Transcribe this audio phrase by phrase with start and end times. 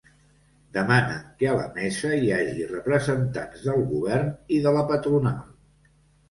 [0.77, 5.39] Demanen que a la mesa hi hagi representants del govern i de la patronal.